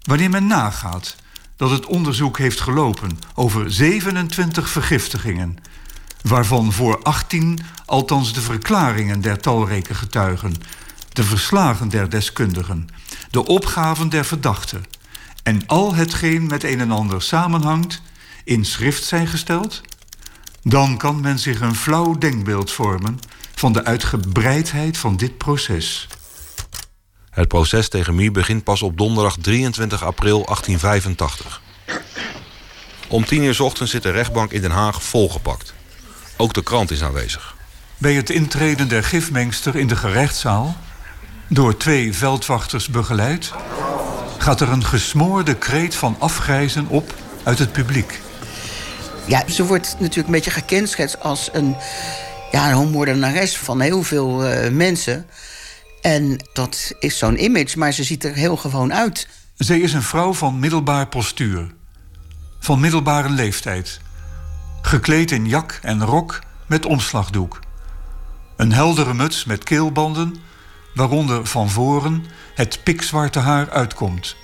[0.03, 1.17] Wanneer men nagaat
[1.57, 3.19] dat het onderzoek heeft gelopen...
[3.35, 5.57] over 27 vergiftigingen...
[6.23, 10.55] waarvan voor 18 althans de verklaringen der talrijke getuigen...
[11.13, 12.89] de verslagen der deskundigen,
[13.31, 14.85] de opgaven der verdachten
[15.49, 18.01] en al hetgeen met een en ander samenhangt
[18.45, 19.81] in schrift zijn gesteld,
[20.63, 23.19] dan kan men zich een flauw denkbeeld vormen
[23.55, 26.09] van de uitgebreidheid van dit proces.
[27.31, 31.61] Het proces tegen Mie begint pas op donderdag 23 april 1885.
[33.09, 35.75] Om tien uur ochtends zit de rechtbank in Den Haag volgepakt.
[36.37, 37.55] Ook de krant is aanwezig.
[37.99, 40.77] Bij het intreden der gifmengster in de gerechtszaal,
[41.49, 43.53] door twee veldwachters begeleid,
[44.39, 48.21] gaat er een gesmoorde kreet van afgrijzen op uit het publiek.
[49.27, 51.77] Ja, ze wordt natuurlijk een beetje gekenschetst als een,
[52.51, 55.27] ja, een van heel veel uh, mensen.
[56.01, 59.29] En dat is zo'n image, maar ze ziet er heel gewoon uit.
[59.57, 61.75] Zij is een vrouw van middelbaar postuur.
[62.61, 64.01] Van middelbare leeftijd.
[64.83, 67.61] Gekleed in jak en rok met omslagdoek.
[68.57, 70.37] Een heldere muts met keelbanden,
[70.99, 74.37] waaronder van voren het pikzwarte haar uitkomt.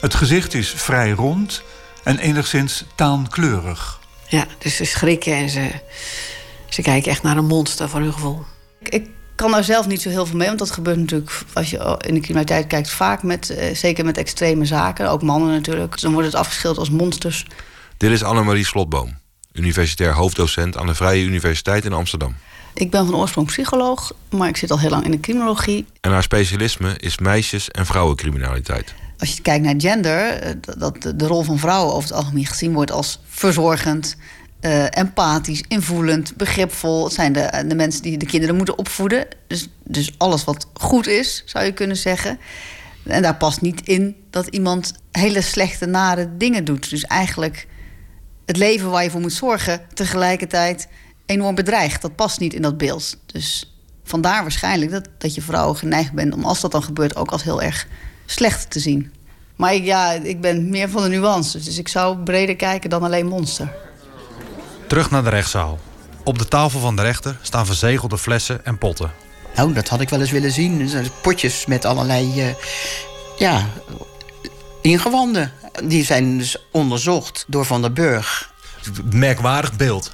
[0.00, 1.62] Het gezicht is vrij rond
[2.04, 4.00] en enigszins taankleurig.
[4.28, 5.70] Ja, dus ze schrikken en ze,
[6.68, 8.44] ze kijken echt naar een monster van hun gevoel.
[8.82, 12.02] Ik kan daar zelf niet zo heel veel mee, want dat gebeurt natuurlijk als je
[12.06, 15.92] in de criminaliteit kijkt vaak met, eh, zeker met extreme zaken, ook mannen natuurlijk.
[15.92, 17.46] Dus dan wordt het afgeschilderd als monsters.
[17.96, 19.18] Dit is Annemarie Slotboom,
[19.52, 22.36] universitair hoofddocent aan de Vrije Universiteit in Amsterdam.
[22.74, 25.86] Ik ben van oorsprong psycholoog, maar ik zit al heel lang in de criminologie.
[26.00, 28.94] En haar specialisme is meisjes- en vrouwencriminaliteit.
[29.18, 32.72] Als je kijkt naar gender, eh, dat de rol van vrouwen over het algemeen gezien
[32.72, 34.16] wordt als verzorgend,
[34.60, 37.04] uh, empathisch, invoelend, begripvol.
[37.04, 39.26] Het zijn de, de mensen die de kinderen moeten opvoeden.
[39.46, 42.38] Dus, dus alles wat goed is, zou je kunnen zeggen.
[43.06, 46.90] En daar past niet in dat iemand hele slechte, nare dingen doet.
[46.90, 47.66] Dus eigenlijk
[48.46, 50.88] het leven waar je voor moet zorgen, tegelijkertijd
[51.30, 52.02] enorm bedreigd.
[52.02, 53.16] Dat past niet in dat beeld.
[53.26, 57.30] Dus vandaar waarschijnlijk dat, dat je vrouw geneigd bent om, als dat dan gebeurt, ook
[57.30, 57.86] als heel erg
[58.26, 59.12] slecht te zien.
[59.56, 61.58] Maar ik, ja, ik ben meer van de nuance.
[61.58, 63.72] Dus ik zou breder kijken dan alleen monster.
[64.86, 65.78] Terug naar de rechtszaal.
[66.24, 69.12] Op de tafel van de rechter staan verzegelde flessen en potten.
[69.54, 70.90] Nou, dat had ik wel eens willen zien.
[71.22, 72.54] Potjes met allerlei uh,
[73.38, 73.66] ja,
[74.82, 75.52] ingewanden.
[75.84, 78.52] Die zijn dus onderzocht door Van der Burg.
[79.04, 80.12] Merkwaardig beeld.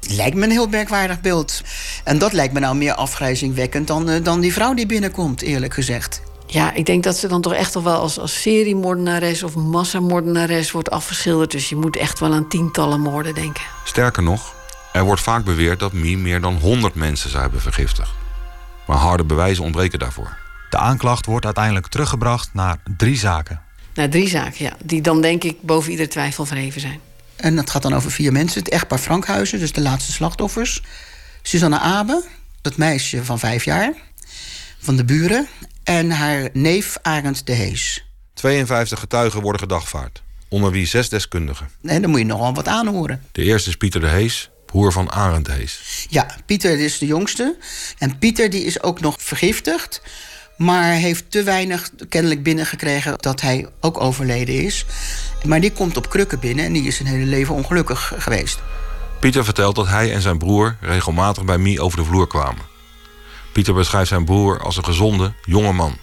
[0.00, 1.62] Lijkt me een heel merkwaardig beeld.
[2.04, 5.74] En dat lijkt me nou meer afgrijzingwekkend dan, uh, dan die vrouw die binnenkomt, eerlijk
[5.74, 6.22] gezegd.
[6.46, 10.70] Ja, ik denk dat ze dan toch echt toch wel als, als seriemoordenares of massamoordenares
[10.70, 11.50] wordt afgeschilderd.
[11.50, 13.62] Dus je moet echt wel aan tientallen moorden denken.
[13.84, 14.54] Sterker nog,
[14.92, 18.10] er wordt vaak beweerd dat Mie meer dan 100 mensen zou hebben vergiftigd.
[18.86, 20.36] Maar harde bewijzen ontbreken daarvoor.
[20.70, 23.60] De aanklacht wordt uiteindelijk teruggebracht naar drie zaken.
[23.94, 24.72] Naar drie zaken, ja.
[24.84, 27.00] Die dan denk ik boven ieder twijfel verheven zijn.
[27.40, 28.58] En dat gaat dan over vier mensen.
[28.58, 30.82] Het echtpaar Frankhuizen, dus de laatste slachtoffers.
[31.42, 32.24] Susanne Abe,
[32.60, 33.92] dat meisje van vijf jaar,
[34.78, 35.48] van de buren.
[35.84, 38.04] En haar neef Arend de Hees.
[38.34, 41.68] 52 getuigen worden gedagvaard, onder wie zes deskundigen.
[41.82, 43.22] En dan moet je nogal wat aanhoren.
[43.32, 46.06] De eerste is Pieter de Hees, broer van Arend de Hees.
[46.10, 47.56] Ja, Pieter is de jongste.
[47.98, 50.02] En Pieter die is ook nog vergiftigd.
[50.58, 54.86] Maar heeft te weinig kennelijk binnengekregen dat hij ook overleden is.
[55.44, 58.58] Maar die komt op krukken binnen en die is zijn hele leven ongelukkig geweest.
[59.20, 62.62] Pieter vertelt dat hij en zijn broer regelmatig bij Mie over de vloer kwamen.
[63.52, 65.96] Pieter beschrijft zijn broer als een gezonde, jonge man.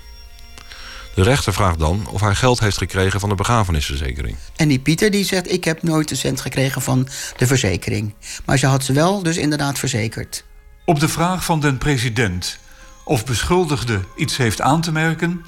[1.15, 4.37] De rechter vraagt dan of hij geld heeft gekregen van de begrafenisverzekering.
[4.55, 8.13] En die Pieter die zegt: Ik heb nooit een cent gekregen van de verzekering.
[8.45, 10.43] Maar ze had ze wel dus inderdaad verzekerd.
[10.85, 12.59] Op de vraag van den president
[13.05, 15.45] of beschuldigde iets heeft aan te merken,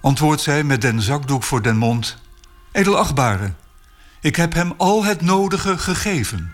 [0.00, 2.16] antwoordt zij met den zakdoek voor den mond:
[2.72, 3.52] Edelachtbare,
[4.20, 6.52] ik heb hem al het nodige gegeven.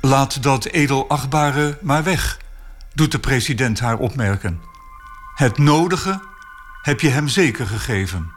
[0.00, 2.38] Laat dat edelachtbare maar weg,
[2.94, 4.60] doet de president haar opmerken.
[5.34, 6.20] Het nodige
[6.82, 8.32] heb je hem zeker gegeven.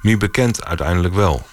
[0.00, 1.46] Mie bekent uiteindelijk wel.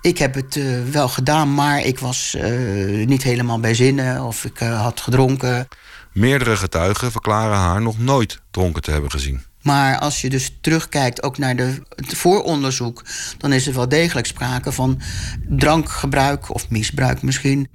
[0.00, 4.44] Ik heb het uh, wel gedaan, maar ik was uh, niet helemaal bij zinnen of
[4.44, 5.68] ik uh, had gedronken.
[6.12, 9.42] Meerdere getuigen verklaren haar nog nooit dronken te hebben gezien.
[9.62, 13.04] Maar als je dus terugkijkt ook naar de, het vooronderzoek,
[13.38, 15.00] dan is er wel degelijk sprake van
[15.48, 17.68] drankgebruik of misbruik misschien.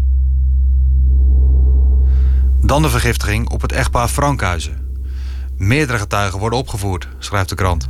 [2.62, 4.82] Dan de vergiftiging op het echtpaar Frankhuizen.
[5.58, 7.88] Meerdere getuigen worden opgevoerd, schrijft de krant.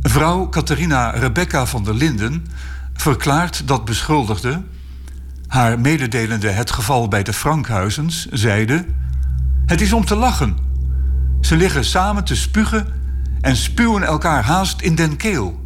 [0.00, 2.46] Vrouw Catharina Rebecca van der Linden
[2.94, 4.62] verklaart dat beschuldigde,
[5.46, 8.86] haar mededelende het geval bij de Frankhuizens, zeide:
[9.66, 10.56] Het is om te lachen.
[11.40, 12.86] Ze liggen samen te spugen
[13.40, 15.60] en spuwen elkaar haast in den keel.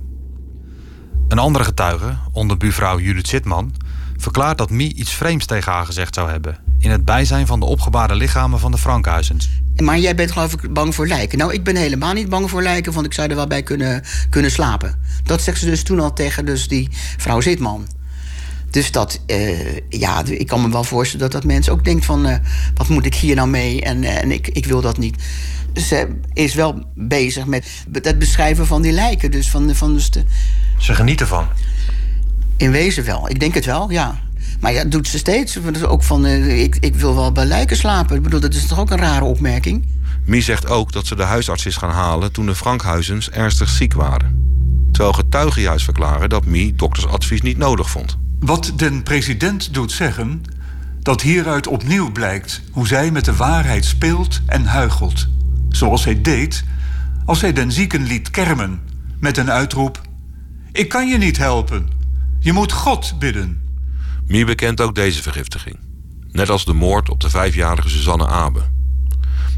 [1.29, 3.75] Een andere getuige, onderbuurvrouw Judith Zitman,
[4.17, 6.59] verklaart dat Mie iets vreemds tegen haar gezegd zou hebben.
[6.79, 9.49] in het bijzijn van de opgebaarde lichamen van de Frankhuizens.
[9.77, 11.39] Maar jij bent geloof ik bang voor lijken.
[11.39, 14.03] Nou, ik ben helemaal niet bang voor lijken, want ik zou er wel bij kunnen,
[14.31, 15.01] kunnen slapen.
[15.23, 17.87] Dat zegt ze dus toen al tegen dus die vrouw Zitman.
[18.71, 22.27] Dus dat, uh, ja, ik kan me wel voorstellen dat dat mensen ook denkt van...
[22.27, 22.37] Uh,
[22.75, 25.23] wat moet ik hier nou mee en, uh, en ik, ik wil dat niet.
[25.75, 29.31] Ze is wel bezig met het beschrijven van die lijken.
[29.31, 30.25] Dus van, van dus de...
[30.79, 31.47] Ze genieten ervan?
[32.57, 33.29] In wezen wel.
[33.31, 34.21] Ik denk het wel, ja.
[34.61, 35.59] Maar ja, dat doet ze steeds.
[35.83, 38.17] Ook van, uh, ik, ik wil wel bij lijken slapen.
[38.17, 39.87] Ik bedoel, dat is toch ook een rare opmerking?
[40.25, 42.33] Mie zegt ook dat ze de huisarts is gaan halen...
[42.33, 44.39] toen de Frankhuizens ernstig ziek waren.
[44.93, 48.19] Terwijl getuigen juist verklaren dat Mie doktersadvies niet nodig vond.
[48.41, 50.43] Wat den president doet zeggen...
[51.03, 55.27] dat hieruit opnieuw blijkt hoe zij met de waarheid speelt en huichelt.
[55.69, 56.65] Zoals zij deed
[57.25, 58.81] als zij den zieken liet kermen...
[59.19, 60.01] met een uitroep...
[60.73, 61.89] Ik kan je niet helpen.
[62.39, 63.63] Je moet God bidden.
[64.27, 65.79] Mie bekent ook deze vergiftiging.
[66.33, 68.63] Net als de moord op de vijfjarige Suzanne Abe.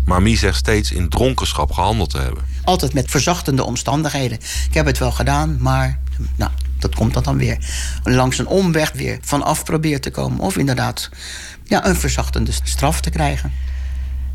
[0.05, 2.45] Maar Mie zegt steeds in dronkenschap gehandeld te hebben.
[2.65, 4.39] Altijd met verzachtende omstandigheden.
[4.69, 6.01] Ik heb het wel gedaan, maar
[6.37, 6.51] nou,
[6.83, 7.59] dat komt dan, dan weer.
[8.05, 10.39] Langs een omweg weer vanaf probeert te komen.
[10.39, 11.11] Of inderdaad
[11.65, 13.53] ja, een verzachtende straf te krijgen.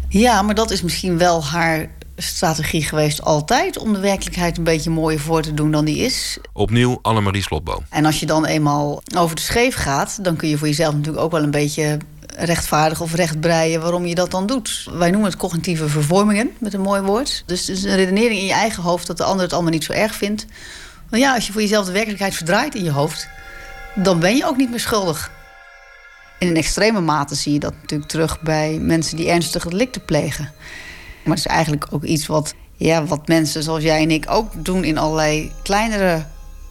[0.09, 3.77] Ja, maar dat is misschien wel haar strategie geweest altijd...
[3.77, 6.37] om de werkelijkheid een beetje mooier voor te doen dan die is.
[6.53, 7.85] Opnieuw Annemarie Slotboom.
[7.89, 10.23] En als je dan eenmaal over de scheef gaat...
[10.23, 11.97] dan kun je voor jezelf natuurlijk ook wel een beetje
[12.37, 14.87] rechtvaardig of rechtbreien waarom je dat dan doet.
[14.93, 17.43] Wij noemen het cognitieve vervormingen, met een mooi woord.
[17.45, 19.83] Dus het is een redenering in je eigen hoofd dat de ander het allemaal niet
[19.83, 20.45] zo erg vindt.
[21.09, 23.27] Maar ja, als je voor jezelf de werkelijkheid verdraait in je hoofd...
[23.95, 25.31] dan ben je ook niet meer schuldig.
[26.39, 30.51] In een extreme mate zie je dat natuurlijk terug bij mensen die ernstige delicten plegen.
[31.23, 34.65] Maar het is eigenlijk ook iets wat, ja, wat mensen zoals jij en ik ook
[34.65, 36.25] doen in allerlei kleinere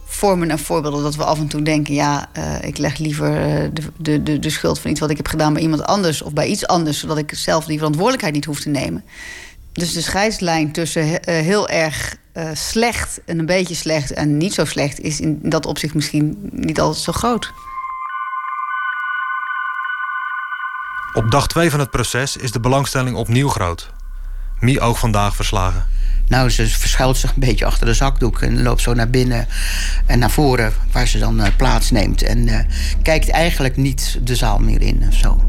[0.05, 1.03] vormen en voorbeelden.
[1.03, 3.33] Dat we af en toe denken, ja, uh, ik leg liever
[3.73, 6.33] de, de, de, de schuld van iets wat ik heb gedaan bij iemand anders of
[6.33, 9.03] bij iets anders, zodat ik zelf die verantwoordelijkheid niet hoef te nemen.
[9.73, 14.53] Dus de scheidslijn tussen uh, heel erg uh, slecht en een beetje slecht en niet
[14.53, 17.53] zo slecht is in dat opzicht misschien niet altijd zo groot.
[21.13, 23.91] Op dag 2 van het proces is de belangstelling opnieuw groot.
[24.59, 25.85] Mie ook vandaag verslagen.
[26.27, 29.47] Nou, ze verschuilt zich een beetje achter de zakdoek en loopt zo naar binnen
[30.05, 32.21] en naar voren, waar ze dan uh, plaats neemt.
[32.21, 32.59] En uh,
[33.01, 35.43] kijkt eigenlijk niet de zaal meer in of zo.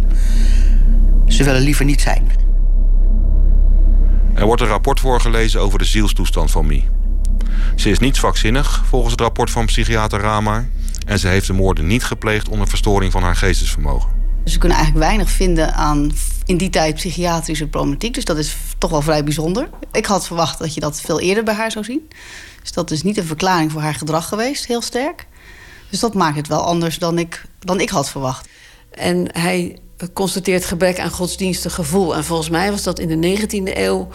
[1.26, 2.47] Ze willen liever niet zijn.
[4.38, 6.88] Er wordt een rapport voorgelezen over de zielstoestand van Mie.
[7.76, 10.68] Ze is niet zwakzinnig, volgens het rapport van psychiater Rama.
[11.06, 14.10] En ze heeft de moorden niet gepleegd onder verstoring van haar geestesvermogen.
[14.44, 16.12] Dus we kunnen eigenlijk weinig vinden aan
[16.44, 18.14] in die tijd psychiatrische problematiek.
[18.14, 19.68] Dus dat is toch wel vrij bijzonder.
[19.92, 22.08] Ik had verwacht dat je dat veel eerder bij haar zou zien.
[22.62, 25.26] Dus dat is niet een verklaring voor haar gedrag geweest, heel sterk.
[25.90, 28.48] Dus dat maakt het wel anders dan ik, dan ik had verwacht.
[28.90, 29.78] En hij
[30.12, 32.16] constateert gebrek aan godsdienstig gevoel.
[32.16, 34.08] En volgens mij was dat in de 19e eeuw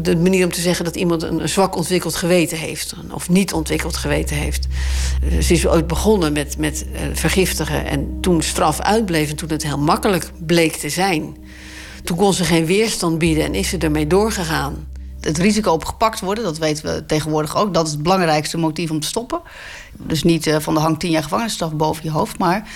[0.00, 2.94] de manier om te zeggen dat iemand een, zwak ontwikkeld geweten heeft.
[3.10, 4.66] Of niet ontwikkeld geweten heeft.
[5.22, 7.86] Eh, ze is ooit begonnen met, met eh, vergiftigen.
[7.86, 11.36] En toen straf uitbleef en toen het heel makkelijk bleek te zijn.
[12.04, 14.86] Toen kon ze geen weerstand bieden en is ze ermee doorgegaan.
[15.20, 17.74] Het risico op gepakt worden, dat weten we tegenwoordig ook.
[17.74, 19.40] Dat is het belangrijkste motief om te stoppen.
[19.92, 22.38] Dus niet eh, van de hang tien jaar gevangenisstraf boven je hoofd.
[22.38, 22.68] Maar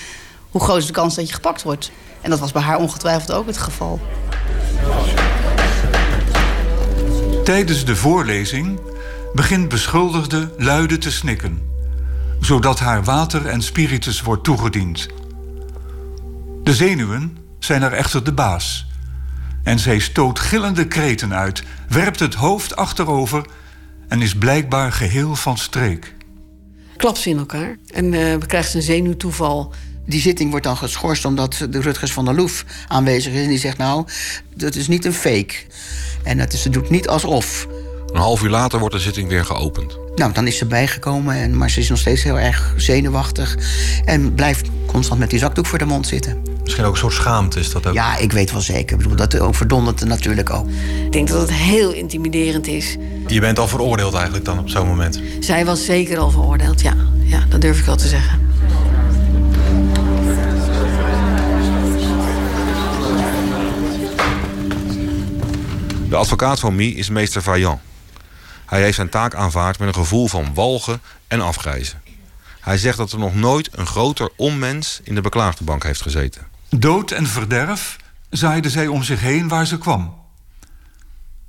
[0.51, 1.91] hoe groot is de kans dat je gepakt wordt?
[2.21, 3.99] En dat was bij haar ongetwijfeld ook het geval.
[7.43, 8.79] Tijdens de voorlezing
[9.33, 11.61] begint beschuldigde luide te snikken,
[12.39, 15.07] zodat haar water en spiritus wordt toegediend.
[16.63, 18.87] De zenuwen zijn er echter de baas.
[19.63, 23.45] En zij stoot gillende kreten uit, werpt het hoofd achterover
[24.07, 26.15] en is blijkbaar geheel van streek.
[26.97, 29.73] Klapt ze in elkaar en uh, krijgt een zenuwtoeval
[30.09, 33.41] die zitting wordt dan geschorst omdat de Rutgers van der Loef aanwezig is.
[33.43, 34.05] En die zegt, nou,
[34.55, 35.53] dat is niet een fake.
[36.23, 37.67] En dat is, ze doet niet alsof.
[38.07, 39.97] Een half uur later wordt de zitting weer geopend.
[40.15, 43.57] Nou, dan is ze bijgekomen, en, maar ze is nog steeds heel erg zenuwachtig.
[44.05, 46.41] En blijft constant met die zakdoek voor de mond zitten.
[46.63, 47.93] Misschien ook een soort schaamte is dat ook?
[47.93, 48.97] Ja, ik weet wel zeker.
[48.97, 50.69] Ik bedoel, dat ook verdondert natuurlijk ook.
[51.05, 52.97] Ik denk dat het heel intimiderend is.
[53.27, 55.21] Je bent al veroordeeld eigenlijk dan op zo'n moment?
[55.39, 56.95] Zij was zeker al veroordeeld, ja.
[57.23, 58.39] Ja, dat durf ik wel te zeggen.
[66.09, 67.79] De advocaat van Mie is meester Vaillant.
[68.65, 72.01] Hij heeft zijn taak aanvaard met een gevoel van walgen en afgrijzen.
[72.59, 76.47] Hij zegt dat er nog nooit een groter onmens in de beklaagde bank heeft gezeten.
[76.69, 77.97] Dood en verderf
[78.29, 80.15] zaaide zij om zich heen waar ze kwam.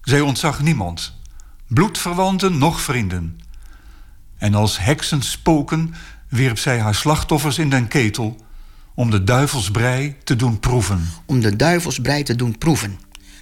[0.02, 1.14] Zij ontzag niemand,
[1.66, 3.40] bloedverwanten noch vrienden.
[4.38, 5.94] En als heksen spoken
[6.28, 8.36] wierp zij haar slachtoffers in den ketel
[8.94, 11.08] om de duivelsbrei te doen proeven.
[11.26, 12.98] Om de duivelsbrei te doen proeven.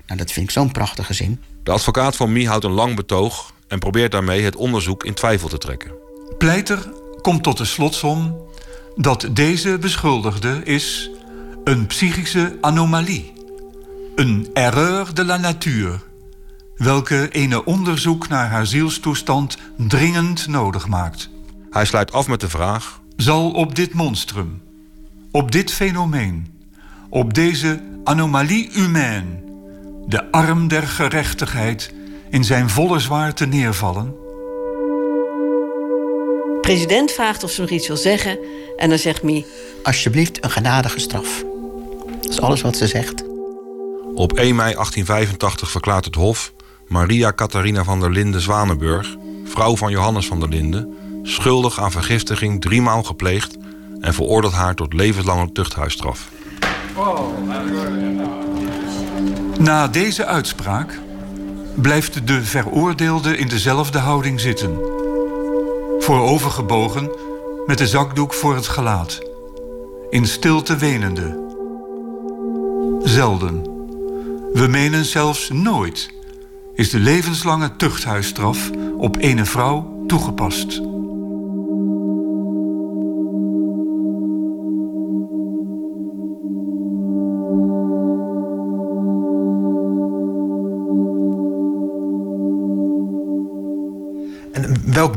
[0.09, 1.40] Nou, dat vind ik zo'n prachtige zin.
[1.62, 5.49] De advocaat van Mie houdt een lang betoog en probeert daarmee het onderzoek in twijfel
[5.49, 5.90] te trekken.
[6.38, 6.92] Pleiter
[7.23, 8.37] komt tot de slotsom
[8.97, 11.11] dat deze beschuldigde is
[11.64, 13.33] een psychische anomalie,
[14.14, 15.99] een erreur de la nature,
[16.77, 21.31] welke een onderzoek naar haar zielstoestand dringend nodig maakt.
[21.71, 24.62] Hij sluit af met de vraag: Zal op dit monstrum,
[25.31, 26.55] op dit fenomeen,
[27.09, 29.47] op deze anomalie humaine
[30.09, 31.92] de arm der gerechtigheid
[32.31, 34.14] in zijn volle zwaarte neervallen?
[36.55, 38.38] De president vraagt of ze nog iets wil zeggen
[38.77, 39.47] en dan zegt Mie...
[39.83, 41.44] Alsjeblieft een genadige straf.
[42.21, 43.25] Dat is alles wat ze zegt.
[44.14, 46.53] Op 1 mei 1885 verklaart het Hof
[46.87, 52.61] Maria Catharina van der Linden Zwanenburg, vrouw van Johannes van der Linden, schuldig aan vergiftiging
[52.61, 53.57] driemaal gepleegd
[54.01, 56.29] en veroordeelt haar tot levenslange tuchthuisstraf.
[59.59, 61.01] Na deze uitspraak
[61.75, 64.79] blijft de veroordeelde in dezelfde houding zitten.
[65.99, 67.11] Voorovergebogen
[67.66, 69.18] met de zakdoek voor het gelaat.
[70.11, 71.47] In stilte wenende.
[73.03, 73.62] Zelden,
[74.53, 76.11] we menen zelfs nooit,
[76.75, 80.81] is de levenslange tuchthuisstraf op ene vrouw toegepast.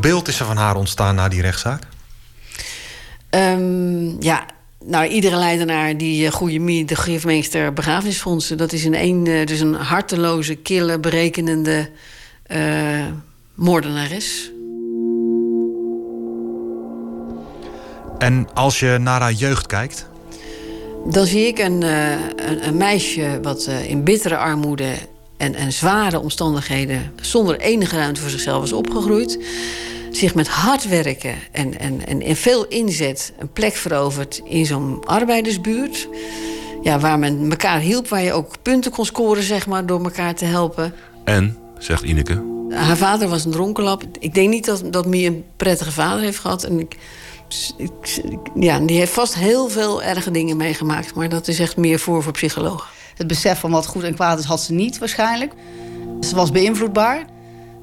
[0.01, 1.83] Welk beeld is er van haar ontstaan na die rechtszaak?
[3.29, 4.45] Um, ja,
[4.85, 9.45] nou, iedere leidenaar die uh, goede mie, de geefmeester begrafenisfondsen, dat is in één, uh,
[9.45, 11.89] dus een harteloze, kille, berekenende
[12.47, 13.05] uh,
[13.53, 14.51] moordenares.
[18.17, 20.09] En als je naar haar jeugd kijkt?
[21.05, 24.93] Dan zie ik een, een, een meisje wat in bittere armoede
[25.37, 29.39] en, en zware omstandigheden zonder enige ruimte voor zichzelf is opgegroeid.
[30.11, 35.05] Zich met hard werken en, en, en, en veel inzet een plek verovert in zo'n
[35.05, 36.07] arbeidersbuurt.
[36.81, 40.35] Ja, waar men elkaar hielp, waar je ook punten kon scoren zeg maar, door elkaar
[40.35, 40.93] te helpen.
[41.23, 42.49] En, zegt Ineke...
[42.69, 44.03] Haar vader was een dronkenlap.
[44.19, 46.63] Ik denk niet dat, dat Mie een prettige vader heeft gehad.
[46.63, 46.97] En ik,
[47.77, 47.91] ik,
[48.55, 51.15] ja, die heeft vast heel veel erge dingen meegemaakt.
[51.15, 52.87] Maar dat is echt meer voor voor psychologen.
[53.15, 55.53] Het besef van wat goed en kwaad is, had ze niet waarschijnlijk.
[56.19, 57.25] Ze was beïnvloedbaar.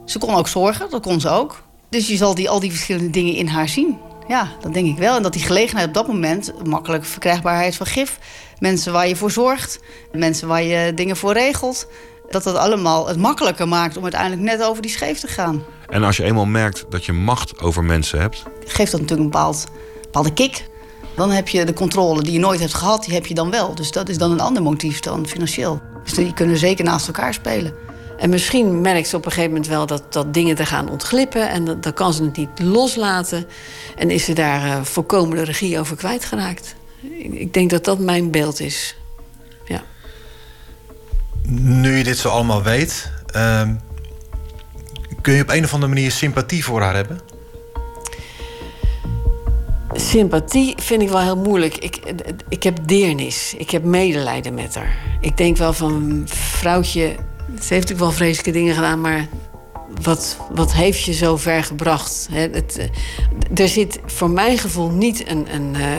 [0.05, 1.63] Ze kon ook zorgen, dat kon ze ook.
[1.91, 3.99] Dus je zal die, al die verschillende dingen in haar zien.
[4.29, 5.17] Ja, dat denk ik wel.
[5.17, 8.19] En dat die gelegenheid op dat moment, makkelijk verkrijgbaarheid van gif,
[8.59, 9.81] mensen waar je voor zorgt,
[10.13, 11.87] mensen waar je dingen voor regelt,
[12.31, 15.65] dat dat allemaal het makkelijker maakt om uiteindelijk net over die scheef te gaan.
[15.87, 19.31] En als je eenmaal merkt dat je macht over mensen hebt, geeft dat natuurlijk een
[19.31, 19.67] bepaald,
[20.03, 20.67] bepaalde kick.
[21.17, 23.75] Dan heb je de controle die je nooit hebt gehad, die heb je dan wel.
[23.75, 25.81] Dus dat is dan een ander motief dan financieel.
[26.05, 27.75] Dus die kunnen zeker naast elkaar spelen.
[28.19, 31.51] En misschien merkt ze op een gegeven moment wel dat, dat dingen te gaan ontglippen.
[31.51, 33.47] En dan kan ze het niet loslaten.
[33.97, 36.75] En is ze daar uh, volkomen de regie over kwijtgeraakt.
[37.19, 38.97] Ik denk dat dat mijn beeld is.
[39.65, 39.83] Ja.
[41.49, 43.69] Nu je dit zo allemaal weet, uh,
[45.21, 47.21] kun je op een of andere manier sympathie voor haar hebben?
[49.93, 51.77] Sympathie vind ik wel heel moeilijk.
[51.77, 52.01] Ik,
[52.49, 53.55] ik heb deernis.
[53.59, 54.97] Ik heb medelijden met haar.
[55.21, 57.17] Ik denk wel van, vrouwtje,
[57.65, 59.27] ze heeft natuurlijk wel vreselijke dingen gedaan, maar
[60.03, 62.29] wat, wat heeft je zo ver gebracht?
[62.31, 62.89] het, eh,
[63.55, 65.99] er zit voor mijn gevoel niet een, een, eh,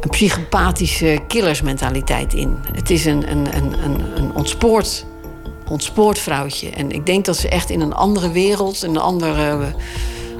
[0.00, 2.56] een psychopathische killersmentaliteit in.
[2.72, 3.84] Het is een, een, een,
[4.16, 5.06] een, ontspoord,
[5.68, 6.70] ontspoord vrouwtje.
[6.70, 9.74] En ik denk dat ze echt in een andere wereld, een andere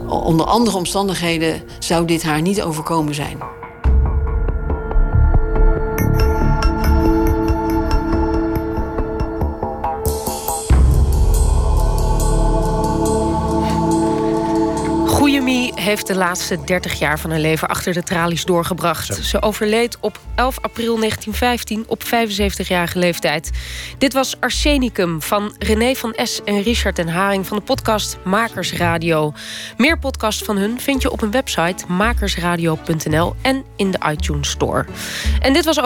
[0.09, 3.39] Onder andere omstandigheden zou dit haar niet overkomen zijn.
[15.85, 19.15] Heeft de laatste 30 jaar van haar leven achter de tralies doorgebracht.
[19.25, 23.51] Ze overleed op 11 april 1915 op 75-jarige leeftijd.
[23.99, 28.73] Dit was Arsenicum van René van S en Richard den Haring van de podcast Makers
[28.73, 29.33] Radio.
[29.77, 34.85] Meer podcasts van hun vind je op hun website makersradio.nl en in de iTunes Store.
[35.41, 35.79] En dit was